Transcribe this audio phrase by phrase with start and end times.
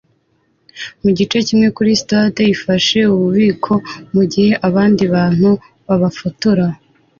[1.03, 3.73] mugice kimwe kuri stade ifashe ububiko
[4.13, 5.49] mugihe abandi bantu
[5.87, 6.65] babafotora